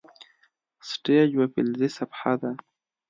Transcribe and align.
سټیج 0.89 1.27
یوه 1.35 1.47
فلزي 1.53 1.89
صفحه 1.97 2.33
ده. 2.41 2.51